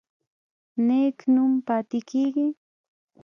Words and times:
نیک 0.85 1.17
نوم 1.33 1.51
پاتې 1.67 1.99
کیږي 2.09 2.47